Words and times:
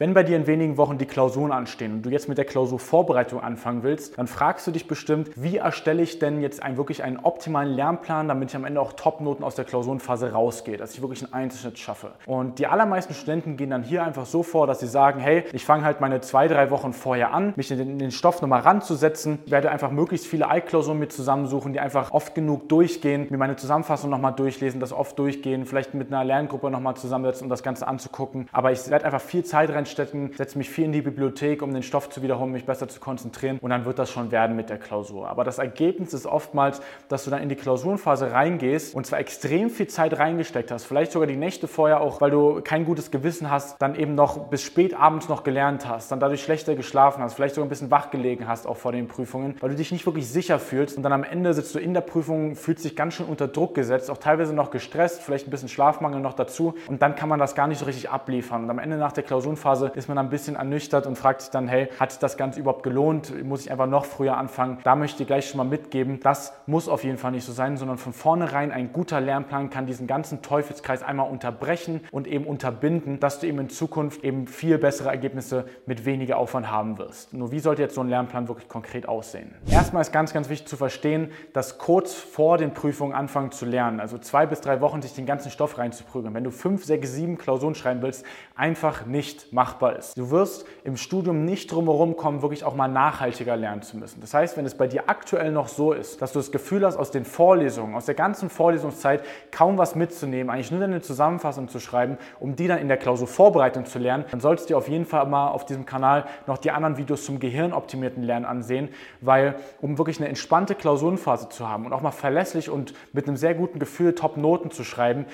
Wenn 0.00 0.14
bei 0.14 0.22
dir 0.22 0.36
in 0.36 0.46
wenigen 0.46 0.76
Wochen 0.76 0.96
die 0.96 1.06
Klausuren 1.06 1.50
anstehen 1.50 1.92
und 1.92 2.02
du 2.02 2.10
jetzt 2.10 2.28
mit 2.28 2.38
der 2.38 2.44
Klausurvorbereitung 2.44 3.40
anfangen 3.40 3.82
willst, 3.82 4.16
dann 4.16 4.28
fragst 4.28 4.64
du 4.64 4.70
dich 4.70 4.86
bestimmt, 4.86 5.30
wie 5.34 5.56
erstelle 5.56 6.00
ich 6.02 6.20
denn 6.20 6.40
jetzt 6.40 6.62
einen, 6.62 6.76
wirklich 6.76 7.02
einen 7.02 7.16
optimalen 7.16 7.74
Lernplan, 7.74 8.28
damit 8.28 8.50
ich 8.50 8.54
am 8.54 8.64
Ende 8.64 8.80
auch 8.80 8.92
Topnoten 8.92 9.42
aus 9.42 9.56
der 9.56 9.64
Klausurenphase 9.64 10.30
rausgehe, 10.30 10.76
dass 10.76 10.94
ich 10.94 11.02
wirklich 11.02 11.24
einen 11.24 11.32
Einzelschnitt 11.32 11.80
schaffe. 11.80 12.12
Und 12.26 12.60
die 12.60 12.68
allermeisten 12.68 13.12
Studenten 13.12 13.56
gehen 13.56 13.70
dann 13.70 13.82
hier 13.82 14.04
einfach 14.04 14.24
so 14.24 14.44
vor, 14.44 14.68
dass 14.68 14.78
sie 14.78 14.86
sagen, 14.86 15.18
hey, 15.18 15.42
ich 15.52 15.64
fange 15.64 15.82
halt 15.84 16.00
meine 16.00 16.20
zwei, 16.20 16.46
drei 16.46 16.70
Wochen 16.70 16.92
vorher 16.92 17.34
an, 17.34 17.54
mich 17.56 17.68
in 17.72 17.98
den 17.98 18.12
Stoff 18.12 18.40
nochmal 18.40 18.60
ranzusetzen, 18.60 19.40
werde 19.46 19.68
einfach 19.72 19.90
möglichst 19.90 20.28
viele 20.28 20.48
Altklausuren 20.48 21.00
mit 21.00 21.10
zusammensuchen, 21.10 21.72
die 21.72 21.80
einfach 21.80 22.12
oft 22.12 22.36
genug 22.36 22.68
durchgehen, 22.68 23.26
mir 23.30 23.38
meine 23.38 23.56
Zusammenfassung 23.56 24.10
nochmal 24.10 24.34
durchlesen, 24.34 24.78
das 24.78 24.92
oft 24.92 25.18
durchgehen, 25.18 25.66
vielleicht 25.66 25.94
mit 25.94 26.12
einer 26.12 26.22
Lerngruppe 26.22 26.70
nochmal 26.70 26.94
zusammensetzen, 26.94 27.46
um 27.46 27.50
das 27.50 27.64
Ganze 27.64 27.88
anzugucken. 27.88 28.48
Aber 28.52 28.70
ich 28.70 28.88
werde 28.88 29.04
einfach 29.04 29.20
viel 29.20 29.42
Zeit 29.42 29.70
rein 29.70 29.87
Reinstecken, 29.88 30.32
setze 30.36 30.58
mich 30.58 30.68
viel 30.68 30.84
in 30.84 30.92
die 30.92 31.02
Bibliothek, 31.02 31.62
um 31.62 31.72
den 31.72 31.82
Stoff 31.82 32.10
zu 32.10 32.22
wiederholen, 32.22 32.52
mich 32.52 32.66
besser 32.66 32.88
zu 32.88 33.00
konzentrieren. 33.00 33.58
Und 33.60 33.70
dann 33.70 33.84
wird 33.84 33.98
das 33.98 34.10
schon 34.10 34.30
werden 34.30 34.54
mit 34.54 34.68
der 34.68 34.78
Klausur. 34.78 35.28
Aber 35.28 35.44
das 35.44 35.58
Ergebnis 35.58 36.12
ist 36.12 36.26
oftmals, 36.26 36.80
dass 37.08 37.24
du 37.24 37.30
dann 37.30 37.42
in 37.42 37.48
die 37.48 37.56
Klausurenphase 37.56 38.32
reingehst 38.32 38.94
und 38.94 39.06
zwar 39.06 39.18
extrem 39.18 39.70
viel 39.70 39.86
Zeit 39.86 40.18
reingesteckt 40.18 40.70
hast, 40.70 40.84
vielleicht 40.84 41.12
sogar 41.12 41.26
die 41.26 41.36
Nächte 41.36 41.68
vorher 41.68 42.00
auch, 42.00 42.20
weil 42.20 42.30
du 42.30 42.60
kein 42.62 42.84
gutes 42.84 43.10
Gewissen 43.10 43.50
hast, 43.50 43.80
dann 43.80 43.94
eben 43.94 44.14
noch 44.14 44.48
bis 44.48 44.62
spät 44.62 44.94
abends 44.94 45.28
noch 45.28 45.42
gelernt 45.42 45.88
hast, 45.88 46.12
dann 46.12 46.20
dadurch 46.20 46.42
schlechter 46.42 46.74
geschlafen 46.74 47.22
hast, 47.22 47.34
vielleicht 47.34 47.54
sogar 47.54 47.66
ein 47.66 47.70
bisschen 47.70 47.90
wach 47.90 48.10
gelegen 48.10 48.46
hast 48.46 48.66
auch 48.66 48.76
vor 48.76 48.92
den 48.92 49.08
Prüfungen, 49.08 49.56
weil 49.60 49.70
du 49.70 49.76
dich 49.76 49.92
nicht 49.92 50.04
wirklich 50.04 50.28
sicher 50.28 50.58
fühlst. 50.58 50.96
Und 50.96 51.02
dann 51.02 51.12
am 51.12 51.24
Ende 51.24 51.54
sitzt 51.54 51.74
du 51.74 51.78
in 51.78 51.94
der 51.94 52.00
Prüfung, 52.02 52.56
fühlst 52.56 52.84
dich 52.84 52.96
ganz 52.96 53.14
schön 53.14 53.26
unter 53.26 53.48
Druck 53.48 53.74
gesetzt, 53.74 54.10
auch 54.10 54.18
teilweise 54.18 54.54
noch 54.54 54.70
gestresst, 54.70 55.22
vielleicht 55.22 55.46
ein 55.46 55.50
bisschen 55.50 55.68
Schlafmangel 55.68 56.20
noch 56.20 56.34
dazu. 56.34 56.74
Und 56.88 57.02
dann 57.02 57.14
kann 57.14 57.28
man 57.28 57.38
das 57.38 57.54
gar 57.54 57.66
nicht 57.66 57.78
so 57.78 57.86
richtig 57.86 58.10
abliefern. 58.10 58.64
Und 58.64 58.70
am 58.70 58.78
Ende 58.78 58.96
nach 58.96 59.12
der 59.12 59.24
Klausurenphase 59.24 59.77
Phase 59.78 59.92
ist 59.94 60.08
man 60.08 60.18
ein 60.18 60.28
bisschen 60.28 60.56
ernüchtert 60.56 61.06
und 61.06 61.16
fragt 61.16 61.42
sich 61.42 61.50
dann, 61.50 61.68
hey, 61.68 61.88
hat 62.00 62.10
sich 62.10 62.18
das 62.18 62.36
Ganze 62.36 62.58
überhaupt 62.58 62.82
gelohnt? 62.82 63.44
Muss 63.44 63.60
ich 63.60 63.70
einfach 63.70 63.86
noch 63.86 64.06
früher 64.06 64.36
anfangen? 64.36 64.78
Da 64.82 64.96
möchte 64.96 65.22
ich 65.22 65.28
gleich 65.28 65.48
schon 65.48 65.58
mal 65.58 65.64
mitgeben, 65.64 66.18
das 66.20 66.52
muss 66.66 66.88
auf 66.88 67.04
jeden 67.04 67.16
Fall 67.16 67.30
nicht 67.30 67.44
so 67.44 67.52
sein, 67.52 67.76
sondern 67.76 67.96
von 67.96 68.12
vornherein 68.12 68.72
ein 68.72 68.92
guter 68.92 69.20
Lernplan 69.20 69.70
kann 69.70 69.86
diesen 69.86 70.08
ganzen 70.08 70.42
Teufelskreis 70.42 71.04
einmal 71.04 71.30
unterbrechen 71.30 72.00
und 72.10 72.26
eben 72.26 72.44
unterbinden, 72.44 73.20
dass 73.20 73.38
du 73.38 73.46
eben 73.46 73.60
in 73.60 73.68
Zukunft 73.68 74.24
eben 74.24 74.48
viel 74.48 74.78
bessere 74.78 75.10
Ergebnisse 75.10 75.66
mit 75.86 76.04
weniger 76.04 76.38
Aufwand 76.38 76.70
haben 76.70 76.98
wirst. 76.98 77.32
Nur 77.34 77.52
wie 77.52 77.60
sollte 77.60 77.82
jetzt 77.82 77.94
so 77.94 78.00
ein 78.00 78.08
Lernplan 78.08 78.48
wirklich 78.48 78.68
konkret 78.68 79.08
aussehen? 79.08 79.54
Erstmal 79.70 80.02
ist 80.02 80.12
ganz, 80.12 80.32
ganz 80.32 80.48
wichtig 80.48 80.66
zu 80.66 80.76
verstehen, 80.76 81.30
dass 81.52 81.78
kurz 81.78 82.14
vor 82.14 82.58
den 82.58 82.74
Prüfungen 82.74 83.14
anfangen 83.14 83.52
zu 83.52 83.64
lernen, 83.64 84.00
also 84.00 84.18
zwei 84.18 84.46
bis 84.46 84.60
drei 84.60 84.80
Wochen 84.80 85.02
sich 85.02 85.14
den 85.14 85.26
ganzen 85.26 85.52
Stoff 85.52 85.78
reinzuprügeln, 85.78 86.34
wenn 86.34 86.44
du 86.44 86.50
fünf, 86.50 86.84
sechs, 86.84 87.12
sieben 87.12 87.38
Klausuren 87.38 87.76
schreiben 87.76 88.02
willst, 88.02 88.24
einfach 88.56 89.06
nicht 89.06 89.52
machen 89.52 89.67
machbar 89.68 89.96
ist. 89.96 90.16
Du 90.16 90.30
wirst 90.30 90.66
im 90.84 90.96
Studium 90.96 91.44
nicht 91.44 91.70
drumherum 91.70 92.16
kommen, 92.16 92.40
wirklich 92.40 92.64
auch 92.64 92.74
mal 92.74 92.88
nachhaltiger 92.88 93.54
lernen 93.56 93.82
zu 93.82 93.98
müssen. 93.98 94.20
Das 94.20 94.32
heißt, 94.32 94.56
wenn 94.56 94.64
es 94.64 94.74
bei 94.74 94.86
dir 94.86 95.04
aktuell 95.08 95.52
noch 95.52 95.68
so 95.68 95.92
ist, 95.92 96.22
dass 96.22 96.32
du 96.32 96.38
das 96.38 96.50
Gefühl 96.50 96.86
hast, 96.86 96.96
aus 96.96 97.10
den 97.10 97.26
Vorlesungen, 97.26 97.94
aus 97.94 98.06
der 98.06 98.14
ganzen 98.14 98.48
Vorlesungszeit 98.48 99.22
kaum 99.50 99.76
was 99.76 99.94
mitzunehmen, 99.94 100.50
eigentlich 100.50 100.70
nur 100.70 100.80
deine 100.80 101.02
Zusammenfassung 101.02 101.68
zu 101.68 101.80
schreiben, 101.80 102.16
um 102.40 102.56
die 102.56 102.66
dann 102.66 102.78
in 102.78 102.88
der 102.88 102.96
Klausurvorbereitung 102.96 103.84
zu 103.84 103.98
lernen, 103.98 104.24
dann 104.30 104.40
solltest 104.40 104.70
du 104.70 104.74
dir 104.74 104.78
auf 104.78 104.88
jeden 104.88 105.04
Fall 105.04 105.26
mal 105.26 105.48
auf 105.48 105.66
diesem 105.66 105.84
Kanal 105.84 106.24
noch 106.46 106.56
die 106.56 106.70
anderen 106.70 106.96
Videos 106.96 107.24
zum 107.26 107.38
gehirnoptimierten 107.38 108.22
Lernen 108.22 108.46
ansehen, 108.46 108.88
weil 109.20 109.56
um 109.82 109.98
wirklich 109.98 110.18
eine 110.18 110.28
entspannte 110.28 110.74
Klausurenphase 110.74 111.50
zu 111.50 111.68
haben 111.68 111.84
und 111.84 111.92
auch 111.92 112.00
mal 112.00 112.10
verlässlich 112.10 112.70
und 112.70 112.94
mit 113.12 113.28
einem 113.28 113.36
sehr 113.36 113.54
guten 113.54 113.78
Gefühl 113.78 114.14
Top-Noten 114.14 114.70
zu 114.70 114.82
schreiben, 114.82 115.26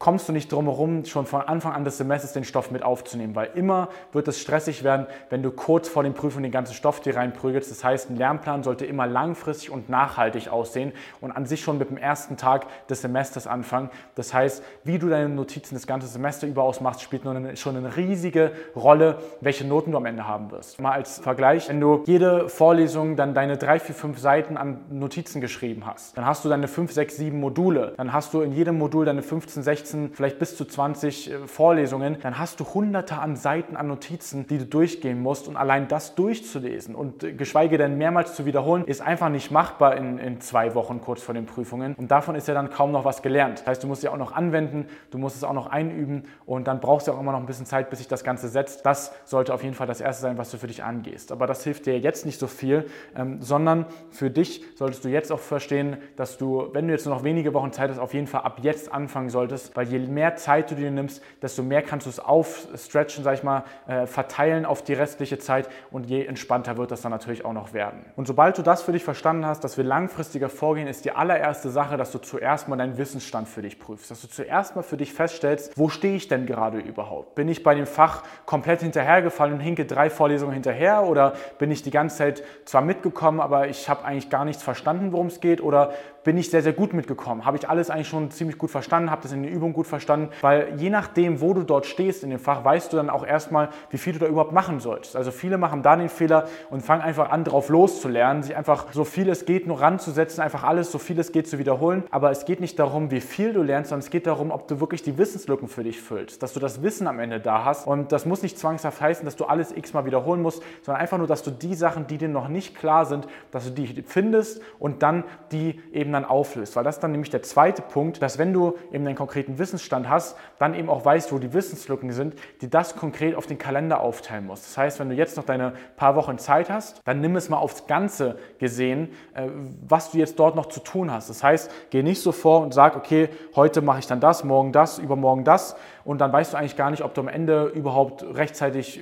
kommst 0.00 0.30
du 0.30 0.32
nicht 0.32 0.50
drum 0.50 0.64
herum, 0.64 1.04
schon 1.04 1.26
von 1.26 1.42
Anfang 1.42 1.74
an 1.74 1.84
des 1.84 1.98
Semesters 1.98 2.32
den 2.32 2.44
Stoff 2.44 2.70
mit 2.70 2.82
aufzunehmen, 2.82 3.36
weil 3.36 3.50
immer 3.54 3.90
wird 4.12 4.28
es 4.28 4.40
stressig 4.40 4.82
werden, 4.82 5.06
wenn 5.28 5.42
du 5.42 5.50
kurz 5.50 5.90
vor 5.90 6.02
den 6.02 6.14
Prüfungen 6.14 6.44
den 6.44 6.52
ganzen 6.52 6.72
Stoff 6.72 7.00
dir 7.00 7.16
reinprügelst. 7.16 7.70
Das 7.70 7.84
heißt, 7.84 8.08
ein 8.08 8.16
Lernplan 8.16 8.62
sollte 8.62 8.86
immer 8.86 9.06
langfristig 9.06 9.70
und 9.70 9.90
nachhaltig 9.90 10.48
aussehen 10.48 10.92
und 11.20 11.32
an 11.32 11.44
sich 11.44 11.60
schon 11.60 11.76
mit 11.76 11.90
dem 11.90 11.98
ersten 11.98 12.38
Tag 12.38 12.66
des 12.88 13.02
Semesters 13.02 13.46
anfangen. 13.46 13.90
Das 14.14 14.32
heißt, 14.32 14.62
wie 14.84 14.98
du 14.98 15.10
deine 15.10 15.28
Notizen 15.28 15.74
das 15.74 15.86
ganze 15.86 16.06
Semester 16.06 16.46
über 16.46 16.62
ausmachst, 16.62 17.02
spielt 17.02 17.26
eine, 17.26 17.58
schon 17.58 17.76
eine 17.76 17.94
riesige 17.94 18.52
Rolle, 18.74 19.18
welche 19.42 19.66
Noten 19.66 19.92
du 19.92 19.98
am 19.98 20.06
Ende 20.06 20.26
haben 20.26 20.50
wirst. 20.50 20.80
Mal 20.80 20.92
als 20.92 21.18
Vergleich, 21.18 21.68
wenn 21.68 21.78
du 21.78 22.04
jede 22.06 22.48
Vorlesung 22.48 23.16
dann 23.16 23.34
deine 23.34 23.58
drei, 23.58 23.78
vier, 23.78 23.94
fünf 23.94 24.18
Seiten 24.18 24.56
an 24.56 24.80
Notizen 24.88 25.42
geschrieben 25.42 25.84
hast, 25.84 26.16
dann 26.16 26.24
hast 26.24 26.42
du 26.42 26.48
deine 26.48 26.68
fünf, 26.68 26.90
sechs, 26.90 27.18
sieben 27.18 27.38
Module, 27.38 27.92
dann 27.98 28.14
hast 28.14 28.32
du 28.32 28.40
in 28.40 28.52
jedem 28.52 28.78
Modul 28.78 29.04
deine 29.04 29.20
15, 29.20 29.62
16 29.62 29.89
16, 29.90 30.12
vielleicht 30.12 30.38
bis 30.38 30.56
zu 30.56 30.64
20 30.64 31.30
äh, 31.30 31.38
Vorlesungen, 31.46 32.16
dann 32.22 32.38
hast 32.38 32.60
du 32.60 32.64
hunderte 32.64 33.18
an 33.18 33.36
Seiten 33.36 33.76
an 33.76 33.88
Notizen, 33.88 34.46
die 34.46 34.58
du 34.58 34.66
durchgehen 34.66 35.20
musst 35.20 35.48
und 35.48 35.56
allein 35.56 35.88
das 35.88 36.14
durchzulesen 36.14 36.94
und 36.94 37.24
äh, 37.24 37.32
geschweige 37.32 37.78
denn 37.78 37.98
mehrmals 37.98 38.34
zu 38.34 38.46
wiederholen, 38.46 38.84
ist 38.84 39.00
einfach 39.00 39.28
nicht 39.28 39.50
machbar 39.50 39.96
in, 39.96 40.18
in 40.18 40.40
zwei 40.40 40.74
Wochen 40.74 41.00
kurz 41.00 41.22
vor 41.22 41.34
den 41.34 41.46
Prüfungen 41.46 41.94
und 41.94 42.10
davon 42.10 42.34
ist 42.34 42.48
ja 42.48 42.54
dann 42.54 42.70
kaum 42.70 42.92
noch 42.92 43.04
was 43.04 43.22
gelernt. 43.22 43.60
Das 43.60 43.66
heißt, 43.66 43.82
du 43.82 43.86
musst 43.86 44.02
ja 44.02 44.12
auch 44.12 44.16
noch 44.16 44.32
anwenden, 44.32 44.86
du 45.10 45.18
musst 45.18 45.36
es 45.36 45.44
auch 45.44 45.52
noch 45.52 45.66
einüben 45.66 46.24
und 46.46 46.66
dann 46.66 46.80
brauchst 46.80 47.08
du 47.08 47.12
auch 47.12 47.20
immer 47.20 47.32
noch 47.32 47.40
ein 47.40 47.46
bisschen 47.46 47.66
Zeit, 47.66 47.90
bis 47.90 47.98
sich 47.98 48.08
das 48.08 48.24
Ganze 48.24 48.48
setzt. 48.48 48.86
Das 48.86 49.12
sollte 49.24 49.52
auf 49.52 49.62
jeden 49.62 49.74
Fall 49.74 49.86
das 49.86 50.00
Erste 50.00 50.22
sein, 50.22 50.38
was 50.38 50.50
du 50.50 50.58
für 50.58 50.66
dich 50.66 50.82
angehst. 50.84 51.32
Aber 51.32 51.46
das 51.46 51.64
hilft 51.64 51.86
dir 51.86 51.98
jetzt 51.98 52.26
nicht 52.26 52.38
so 52.38 52.46
viel, 52.46 52.86
ähm, 53.16 53.42
sondern 53.42 53.86
für 54.10 54.30
dich 54.30 54.64
solltest 54.74 55.04
du 55.04 55.08
jetzt 55.08 55.32
auch 55.32 55.40
verstehen, 55.40 55.96
dass 56.16 56.38
du, 56.38 56.68
wenn 56.72 56.86
du 56.86 56.92
jetzt 56.92 57.06
nur 57.06 57.14
noch 57.14 57.24
wenige 57.24 57.54
Wochen 57.54 57.72
Zeit 57.72 57.90
hast, 57.90 57.98
auf 57.98 58.14
jeden 58.14 58.26
Fall 58.26 58.42
ab 58.42 58.60
jetzt 58.62 58.92
anfangen 58.92 59.30
solltest, 59.30 59.76
weil 59.80 59.88
je 59.88 59.98
mehr 59.98 60.36
Zeit 60.36 60.70
du 60.70 60.74
dir 60.74 60.90
nimmst, 60.90 61.22
desto 61.40 61.62
mehr 61.62 61.80
kannst 61.80 62.04
du 62.04 62.10
es 62.10 62.20
aufstretchen, 62.20 63.24
sag 63.24 63.32
ich 63.32 63.42
mal, 63.42 63.64
äh, 63.88 64.06
verteilen 64.06 64.66
auf 64.66 64.82
die 64.82 64.92
restliche 64.92 65.38
Zeit 65.38 65.70
und 65.90 66.04
je 66.04 66.26
entspannter 66.26 66.76
wird 66.76 66.90
das 66.90 67.00
dann 67.00 67.12
natürlich 67.12 67.46
auch 67.46 67.54
noch 67.54 67.72
werden. 67.72 68.04
Und 68.14 68.26
sobald 68.26 68.58
du 68.58 68.62
das 68.62 68.82
für 68.82 68.92
dich 68.92 69.04
verstanden 69.04 69.46
hast, 69.46 69.64
dass 69.64 69.78
wir 69.78 69.84
langfristiger 69.84 70.50
vorgehen, 70.50 70.86
ist 70.86 71.06
die 71.06 71.12
allererste 71.12 71.70
Sache, 71.70 71.96
dass 71.96 72.12
du 72.12 72.18
zuerst 72.18 72.68
mal 72.68 72.76
deinen 72.76 72.98
Wissensstand 72.98 73.48
für 73.48 73.62
dich 73.62 73.78
prüfst, 73.78 74.10
dass 74.10 74.20
du 74.20 74.28
zuerst 74.28 74.76
mal 74.76 74.82
für 74.82 74.98
dich 74.98 75.14
feststellst, 75.14 75.78
wo 75.78 75.88
stehe 75.88 76.14
ich 76.14 76.28
denn 76.28 76.44
gerade 76.44 76.78
überhaupt? 76.78 77.34
Bin 77.34 77.48
ich 77.48 77.62
bei 77.62 77.74
dem 77.74 77.86
Fach 77.86 78.22
komplett 78.44 78.82
hinterhergefallen 78.82 79.54
und 79.54 79.60
hinke 79.60 79.86
drei 79.86 80.10
Vorlesungen 80.10 80.52
hinterher 80.52 81.04
oder 81.04 81.32
bin 81.58 81.70
ich 81.70 81.82
die 81.82 81.90
ganze 81.90 82.18
Zeit 82.18 82.42
zwar 82.66 82.82
mitgekommen, 82.82 83.40
aber 83.40 83.68
ich 83.68 83.88
habe 83.88 84.04
eigentlich 84.04 84.28
gar 84.28 84.44
nichts 84.44 84.62
verstanden, 84.62 85.12
worum 85.12 85.28
es 85.28 85.40
geht 85.40 85.62
oder 85.62 85.94
bin 86.22 86.36
ich 86.36 86.50
sehr, 86.50 86.62
sehr 86.62 86.72
gut 86.72 86.92
mitgekommen? 86.92 87.46
Habe 87.46 87.56
ich 87.56 87.68
alles 87.68 87.88
eigentlich 87.88 88.08
schon 88.08 88.30
ziemlich 88.30 88.58
gut 88.58 88.70
verstanden, 88.70 89.10
habe 89.10 89.22
das 89.22 89.32
in 89.32 89.42
der 89.42 89.52
Übung 89.70 89.72
gut 89.72 89.86
verstanden, 89.86 90.30
weil 90.40 90.74
je 90.76 90.90
nachdem, 90.90 91.40
wo 91.40 91.54
du 91.54 91.62
dort 91.62 91.86
stehst 91.86 92.24
in 92.24 92.30
dem 92.30 92.38
Fach, 92.38 92.64
weißt 92.64 92.92
du 92.92 92.96
dann 92.96 93.10
auch 93.10 93.24
erstmal, 93.24 93.70
wie 93.90 93.98
viel 93.98 94.12
du 94.12 94.18
da 94.18 94.26
überhaupt 94.26 94.52
machen 94.52 94.80
sollst. 94.80 95.16
Also 95.16 95.30
viele 95.30 95.58
machen 95.58 95.82
da 95.82 95.96
den 95.96 96.08
Fehler 96.08 96.48
und 96.70 96.82
fangen 96.82 97.02
einfach 97.02 97.30
an, 97.30 97.44
drauf 97.44 97.68
loszulernen, 97.68 98.42
sich 98.42 98.56
einfach 98.56 98.92
so 98.92 99.04
viel 99.04 99.28
es 99.28 99.44
geht 99.44 99.66
nur 99.66 99.80
ranzusetzen, 99.80 100.42
einfach 100.42 100.64
alles 100.64 100.90
so 100.90 100.98
viel 100.98 101.18
es 101.18 101.32
geht 101.32 101.48
zu 101.48 101.58
wiederholen. 101.58 102.04
Aber 102.10 102.30
es 102.30 102.44
geht 102.44 102.60
nicht 102.60 102.78
darum, 102.78 103.10
wie 103.10 103.20
viel 103.20 103.52
du 103.52 103.62
lernst, 103.62 103.90
sondern 103.90 104.04
es 104.04 104.10
geht 104.10 104.26
darum, 104.26 104.50
ob 104.50 104.68
du 104.68 104.80
wirklich 104.80 105.02
die 105.02 105.16
Wissenslücken 105.16 105.68
für 105.68 105.84
dich 105.84 106.00
füllst, 106.00 106.42
dass 106.42 106.52
du 106.52 106.60
das 106.60 106.82
Wissen 106.82 107.06
am 107.06 107.18
Ende 107.20 107.40
da 107.40 107.64
hast. 107.64 107.86
Und 107.86 108.12
das 108.12 108.26
muss 108.26 108.42
nicht 108.42 108.58
zwangshaft 108.58 109.00
heißen, 109.00 109.24
dass 109.24 109.36
du 109.36 109.44
alles 109.44 109.76
x-mal 109.76 110.04
wiederholen 110.04 110.42
musst, 110.42 110.62
sondern 110.82 111.00
einfach 111.00 111.18
nur, 111.18 111.26
dass 111.26 111.42
du 111.42 111.50
die 111.50 111.74
Sachen, 111.74 112.06
die 112.06 112.18
dir 112.18 112.28
noch 112.28 112.48
nicht 112.48 112.76
klar 112.76 113.06
sind, 113.06 113.26
dass 113.50 113.64
du 113.64 113.70
die 113.70 114.02
findest 114.02 114.60
und 114.78 115.02
dann 115.02 115.24
die 115.52 115.80
eben 115.92 116.12
dann 116.12 116.24
auflöst. 116.24 116.76
Weil 116.76 116.84
das 116.84 116.96
ist 116.96 117.02
dann 117.02 117.12
nämlich 117.12 117.30
der 117.30 117.42
zweite 117.42 117.82
Punkt, 117.82 118.22
dass 118.22 118.38
wenn 118.38 118.52
du 118.52 118.74
eben 118.92 119.06
einen 119.06 119.16
konkreten 119.16 119.49
Wissensstand 119.58 120.08
hast, 120.08 120.36
dann 120.58 120.74
eben 120.74 120.88
auch 120.88 121.04
weißt, 121.04 121.32
wo 121.32 121.38
die 121.38 121.52
Wissenslücken 121.52 122.12
sind, 122.12 122.34
die 122.60 122.70
das 122.70 122.96
konkret 122.96 123.34
auf 123.34 123.46
den 123.46 123.58
Kalender 123.58 124.00
aufteilen 124.00 124.46
musst. 124.46 124.66
Das 124.66 124.78
heißt, 124.78 125.00
wenn 125.00 125.08
du 125.08 125.14
jetzt 125.14 125.36
noch 125.36 125.44
deine 125.44 125.72
paar 125.96 126.16
Wochen 126.16 126.38
Zeit 126.38 126.70
hast, 126.70 127.00
dann 127.04 127.20
nimm 127.20 127.36
es 127.36 127.48
mal 127.48 127.58
aufs 127.58 127.86
Ganze 127.86 128.38
gesehen, 128.58 129.10
äh, 129.34 129.48
was 129.86 130.10
du 130.12 130.18
jetzt 130.18 130.38
dort 130.38 130.56
noch 130.56 130.66
zu 130.66 130.80
tun 130.80 131.10
hast. 131.10 131.30
Das 131.30 131.42
heißt, 131.42 131.70
geh 131.90 132.02
nicht 132.02 132.22
so 132.22 132.32
vor 132.32 132.60
und 132.62 132.74
sag, 132.74 132.96
okay, 132.96 133.28
heute 133.56 133.82
mache 133.82 134.00
ich 134.00 134.06
dann 134.06 134.20
das, 134.20 134.44
morgen 134.44 134.72
das, 134.72 134.98
übermorgen 134.98 135.44
das 135.44 135.76
und 136.04 136.20
dann 136.20 136.32
weißt 136.32 136.52
du 136.52 136.56
eigentlich 136.56 136.76
gar 136.76 136.90
nicht, 136.90 137.02
ob 137.02 137.14
du 137.14 137.20
am 137.20 137.28
Ende 137.28 137.66
überhaupt 137.66 138.22
rechtzeitig 138.22 139.00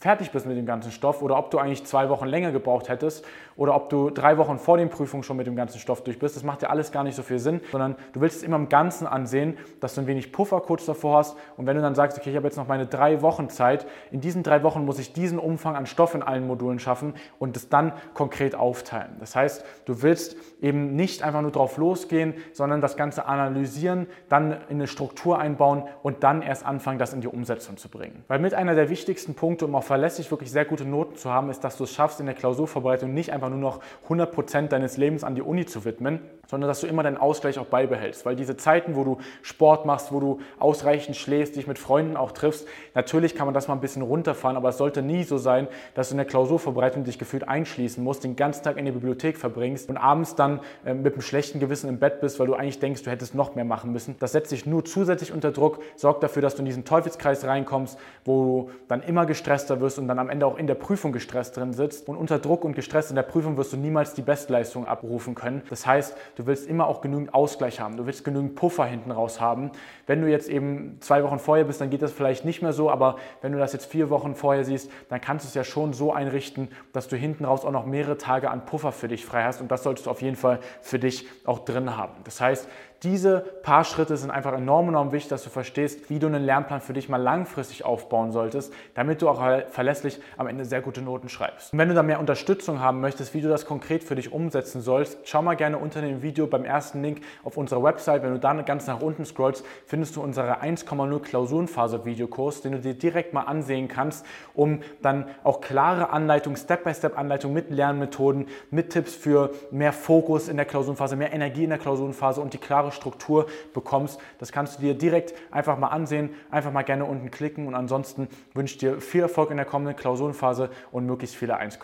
fertig 0.00 0.30
bist 0.30 0.46
mit 0.46 0.56
dem 0.56 0.64
ganzen 0.64 0.90
Stoff 0.92 1.20
oder 1.20 1.36
ob 1.36 1.50
du 1.50 1.58
eigentlich 1.58 1.84
zwei 1.84 2.08
Wochen 2.08 2.26
länger 2.26 2.52
gebraucht 2.52 2.88
hättest 2.88 3.24
oder 3.56 3.74
ob 3.76 3.90
du 3.90 4.08
drei 4.08 4.38
Wochen 4.38 4.58
vor 4.58 4.78
den 4.78 4.88
Prüfungen 4.88 5.22
schon 5.22 5.36
mit 5.36 5.46
dem 5.46 5.56
ganzen 5.56 5.78
Stoff 5.78 6.02
durch 6.02 6.18
bist. 6.18 6.36
Das 6.36 6.42
macht 6.42 6.62
ja 6.62 6.70
alles 6.70 6.90
gar 6.90 7.04
nicht 7.04 7.14
so 7.14 7.22
viel 7.22 7.38
Sinn, 7.38 7.60
sondern 7.70 7.96
du 8.14 8.22
willst 8.22 8.38
es 8.38 8.42
immer 8.42 8.56
im 8.56 8.70
Ganzen 8.70 9.06
ansehen, 9.06 9.58
dass 9.80 9.94
du 9.94 10.00
ein 10.00 10.06
wenig 10.06 10.32
Puffer 10.32 10.62
kurz 10.62 10.86
davor 10.86 11.18
hast 11.18 11.36
und 11.58 11.66
wenn 11.66 11.76
du 11.76 11.82
dann 11.82 11.94
sagst, 11.94 12.18
okay, 12.18 12.30
ich 12.30 12.36
habe 12.36 12.46
jetzt 12.46 12.56
noch 12.56 12.66
meine 12.66 12.86
drei 12.86 13.20
Wochen 13.20 13.50
Zeit, 13.50 13.86
in 14.10 14.22
diesen 14.22 14.42
drei 14.42 14.62
Wochen 14.62 14.86
muss 14.86 14.98
ich 14.98 15.12
diesen 15.12 15.38
Umfang 15.38 15.76
an 15.76 15.84
Stoff 15.84 16.14
in 16.14 16.22
allen 16.22 16.46
Modulen 16.46 16.78
schaffen 16.78 17.12
und 17.38 17.54
es 17.54 17.68
dann 17.68 17.92
konkret 18.14 18.54
aufteilen. 18.54 19.16
Das 19.20 19.36
heißt, 19.36 19.66
du 19.84 20.00
willst 20.00 20.36
eben 20.62 20.96
nicht 20.96 21.22
einfach 21.22 21.42
nur 21.42 21.52
drauf 21.52 21.76
losgehen, 21.76 22.32
sondern 22.54 22.80
das 22.80 22.96
Ganze 22.96 23.26
analysieren, 23.26 24.06
dann 24.30 24.52
in 24.52 24.76
eine 24.76 24.86
Struktur 24.86 25.38
einbauen 25.38 25.84
und 26.02 26.22
dann 26.24 26.40
erst 26.40 26.64
anfangen, 26.64 26.98
das 26.98 27.12
in 27.12 27.20
die 27.20 27.28
Umsetzung 27.28 27.76
zu 27.76 27.90
bringen. 27.90 28.24
Weil 28.28 28.38
mit 28.38 28.54
einer 28.54 28.74
der 28.74 28.88
wichtigsten 28.88 29.34
Punkte, 29.34 29.66
um 29.66 29.74
auch 29.74 29.89
verlässlich 29.90 30.30
wirklich 30.30 30.52
sehr 30.52 30.64
gute 30.64 30.84
Noten 30.84 31.16
zu 31.16 31.32
haben, 31.32 31.50
ist, 31.50 31.64
dass 31.64 31.76
du 31.76 31.82
es 31.82 31.92
schaffst, 31.92 32.20
in 32.20 32.26
der 32.26 32.36
Klausurvorbereitung 32.36 33.12
nicht 33.12 33.32
einfach 33.32 33.48
nur 33.48 33.58
noch 33.58 33.80
100% 34.08 34.68
deines 34.68 34.96
Lebens 34.96 35.24
an 35.24 35.34
die 35.34 35.42
Uni 35.42 35.66
zu 35.66 35.84
widmen, 35.84 36.20
sondern 36.46 36.68
dass 36.68 36.80
du 36.80 36.86
immer 36.86 37.02
deinen 37.02 37.16
Ausgleich 37.16 37.58
auch 37.58 37.66
beibehältst. 37.66 38.24
Weil 38.24 38.36
diese 38.36 38.56
Zeiten, 38.56 38.94
wo 38.94 39.02
du 39.02 39.18
Sport 39.42 39.86
machst, 39.86 40.12
wo 40.12 40.20
du 40.20 40.38
ausreichend 40.60 41.16
schläfst, 41.16 41.56
dich 41.56 41.66
mit 41.66 41.76
Freunden 41.76 42.16
auch 42.16 42.30
triffst, 42.30 42.68
natürlich 42.94 43.34
kann 43.34 43.46
man 43.46 43.54
das 43.54 43.66
mal 43.66 43.74
ein 43.74 43.80
bisschen 43.80 44.02
runterfahren, 44.02 44.56
aber 44.56 44.68
es 44.68 44.78
sollte 44.78 45.02
nie 45.02 45.24
so 45.24 45.38
sein, 45.38 45.66
dass 45.94 46.10
du 46.10 46.14
in 46.14 46.18
der 46.18 46.26
Klausurvorbereitung 46.26 47.02
dich 47.02 47.18
gefühlt 47.18 47.48
einschließen 47.48 48.02
musst, 48.02 48.22
den 48.22 48.36
ganzen 48.36 48.62
Tag 48.62 48.76
in 48.76 48.84
die 48.84 48.92
Bibliothek 48.92 49.38
verbringst 49.38 49.88
und 49.88 49.96
abends 49.96 50.36
dann 50.36 50.60
äh, 50.84 50.94
mit 50.94 51.14
einem 51.14 51.22
schlechten 51.22 51.58
Gewissen 51.58 51.88
im 51.88 51.98
Bett 51.98 52.20
bist, 52.20 52.38
weil 52.38 52.46
du 52.46 52.54
eigentlich 52.54 52.78
denkst, 52.78 53.02
du 53.02 53.10
hättest 53.10 53.34
noch 53.34 53.56
mehr 53.56 53.64
machen 53.64 53.90
müssen. 53.90 54.14
Das 54.20 54.30
setzt 54.30 54.52
dich 54.52 54.66
nur 54.66 54.84
zusätzlich 54.84 55.32
unter 55.32 55.50
Druck, 55.50 55.80
sorgt 55.96 56.22
dafür, 56.22 56.42
dass 56.42 56.54
du 56.54 56.60
in 56.60 56.66
diesen 56.66 56.84
Teufelskreis 56.84 57.44
reinkommst, 57.44 57.98
wo 58.24 58.44
du 58.44 58.70
dann 58.86 59.02
immer 59.02 59.26
gestresster 59.26 59.79
wirst 59.80 59.98
und 59.98 60.08
dann 60.08 60.18
am 60.18 60.30
Ende 60.30 60.46
auch 60.46 60.56
in 60.56 60.66
der 60.66 60.74
Prüfung 60.74 61.12
gestresst 61.12 61.56
drin 61.56 61.72
sitzt. 61.72 62.08
Und 62.08 62.16
unter 62.16 62.38
Druck 62.38 62.64
und 62.64 62.74
gestresst 62.74 63.10
in 63.10 63.16
der 63.16 63.22
Prüfung 63.22 63.56
wirst 63.56 63.72
du 63.72 63.76
niemals 63.76 64.14
die 64.14 64.22
Bestleistung 64.22 64.86
abrufen 64.86 65.34
können. 65.34 65.62
Das 65.70 65.86
heißt, 65.86 66.16
du 66.36 66.46
willst 66.46 66.68
immer 66.68 66.86
auch 66.86 67.00
genügend 67.00 67.34
Ausgleich 67.34 67.80
haben. 67.80 67.96
Du 67.96 68.06
willst 68.06 68.24
genügend 68.24 68.54
Puffer 68.54 68.84
hinten 68.84 69.10
raus 69.10 69.40
haben. 69.40 69.70
Wenn 70.06 70.22
du 70.22 70.30
jetzt 70.30 70.48
eben 70.48 70.96
zwei 71.00 71.22
Wochen 71.22 71.38
vorher 71.38 71.64
bist, 71.64 71.80
dann 71.80 71.90
geht 71.90 72.02
das 72.02 72.12
vielleicht 72.12 72.44
nicht 72.44 72.62
mehr 72.62 72.72
so, 72.72 72.90
aber 72.90 73.16
wenn 73.42 73.52
du 73.52 73.58
das 73.58 73.72
jetzt 73.72 73.86
vier 73.86 74.10
Wochen 74.10 74.34
vorher 74.34 74.64
siehst, 74.64 74.90
dann 75.08 75.20
kannst 75.20 75.44
du 75.44 75.48
es 75.48 75.54
ja 75.54 75.64
schon 75.64 75.92
so 75.92 76.12
einrichten, 76.12 76.68
dass 76.92 77.08
du 77.08 77.16
hinten 77.16 77.44
raus 77.44 77.64
auch 77.64 77.70
noch 77.70 77.86
mehrere 77.86 78.18
Tage 78.18 78.50
an 78.50 78.66
Puffer 78.66 78.92
für 78.92 79.08
dich 79.08 79.24
frei 79.24 79.44
hast 79.44 79.60
und 79.60 79.70
das 79.70 79.82
solltest 79.82 80.06
du 80.06 80.10
auf 80.10 80.22
jeden 80.22 80.36
Fall 80.36 80.60
für 80.80 80.98
dich 80.98 81.26
auch 81.44 81.60
drin 81.60 81.96
haben. 81.96 82.14
Das 82.24 82.40
heißt, 82.40 82.68
diese 83.02 83.40
paar 83.62 83.84
Schritte 83.84 84.16
sind 84.16 84.30
einfach 84.30 84.52
enorm, 84.52 84.88
enorm 84.88 85.12
wichtig, 85.12 85.30
dass 85.30 85.42
du 85.42 85.50
verstehst, 85.50 86.10
wie 86.10 86.18
du 86.18 86.26
einen 86.26 86.44
Lernplan 86.44 86.80
für 86.80 86.92
dich 86.92 87.08
mal 87.08 87.16
langfristig 87.16 87.84
aufbauen 87.84 88.30
solltest, 88.30 88.72
damit 88.94 89.22
du 89.22 89.28
auch 89.28 89.42
verlässlich 89.68 90.20
am 90.36 90.46
Ende 90.46 90.66
sehr 90.66 90.82
gute 90.82 91.00
Noten 91.00 91.30
schreibst. 91.30 91.72
Und 91.72 91.78
wenn 91.78 91.88
du 91.88 91.94
da 91.94 92.02
mehr 92.02 92.20
Unterstützung 92.20 92.80
haben 92.80 93.00
möchtest, 93.00 93.32
wie 93.32 93.40
du 93.40 93.48
das 93.48 93.64
konkret 93.64 94.04
für 94.04 94.16
dich 94.16 94.32
umsetzen 94.32 94.82
sollst, 94.82 95.18
schau 95.24 95.40
mal 95.40 95.54
gerne 95.54 95.78
unter 95.78 96.02
dem 96.02 96.22
Video 96.22 96.46
beim 96.46 96.64
ersten 96.64 97.02
Link 97.02 97.22
auf 97.42 97.56
unserer 97.56 97.82
Website. 97.82 98.22
Wenn 98.22 98.32
du 98.32 98.38
dann 98.38 98.64
ganz 98.66 98.86
nach 98.86 99.00
unten 99.00 99.24
scrollst, 99.24 99.64
findest 99.86 100.16
du 100.16 100.22
unsere 100.22 100.62
1,0 100.62 101.20
Klausurenphase 101.20 102.04
Videokurs, 102.04 102.60
den 102.60 102.72
du 102.72 102.80
dir 102.80 102.94
direkt 102.94 103.32
mal 103.32 103.42
ansehen 103.42 103.88
kannst, 103.88 104.26
um 104.54 104.80
dann 105.00 105.24
auch 105.42 105.60
klare 105.60 106.10
Anleitungen, 106.10 106.56
Step-by-Step-Anleitungen 106.56 107.54
mit 107.54 107.70
Lernmethoden, 107.70 108.46
mit 108.70 108.90
Tipps 108.90 109.14
für 109.14 109.52
mehr 109.70 109.92
Fokus 109.92 110.48
in 110.48 110.56
der 110.56 110.66
Klausurenphase, 110.66 111.16
mehr 111.16 111.32
Energie 111.32 111.64
in 111.64 111.70
der 111.70 111.78
Klausurenphase 111.78 112.40
und 112.40 112.52
die 112.52 112.58
klare 112.58 112.89
klare 112.90 112.92
Struktur 112.92 113.46
bekommst. 113.72 114.20
Das 114.38 114.52
kannst 114.52 114.78
du 114.78 114.82
dir 114.82 114.94
direkt 114.94 115.34
einfach 115.50 115.78
mal 115.78 115.88
ansehen, 115.88 116.30
einfach 116.50 116.72
mal 116.72 116.82
gerne 116.82 117.04
unten 117.04 117.30
klicken 117.30 117.66
und 117.66 117.74
ansonsten 117.74 118.28
wünsche 118.54 118.74
ich 118.74 118.78
dir 118.78 119.00
viel 119.00 119.22
Erfolg 119.22 119.50
in 119.50 119.56
der 119.56 119.66
kommenden 119.66 119.96
Klausurenphase 119.96 120.70
und 120.92 121.06
möglichst 121.06 121.36
viele 121.36 121.56
1, 121.56 121.78